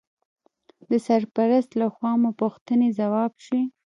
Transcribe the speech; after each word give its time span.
د 0.89 0.91
سرپرست 1.07 1.69
لخوا 1.81 2.11
مو 2.21 2.29
پوښتنې 2.41 2.89
ځواب 2.99 3.31
شوې. 3.45 3.63